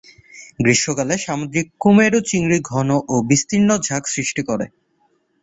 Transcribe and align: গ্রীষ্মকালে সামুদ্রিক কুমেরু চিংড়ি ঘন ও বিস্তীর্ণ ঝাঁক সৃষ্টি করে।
গ্রীষ্মকালে 0.59 1.15
সামুদ্রিক 1.17 1.67
কুমেরু 1.81 2.19
চিংড়ি 2.29 2.57
ঘন 2.71 2.89
ও 3.05 3.15
বিস্তীর্ণ 3.29 3.69
ঝাঁক 3.87 4.03
সৃষ্টি 4.13 4.41
করে। 4.49 4.65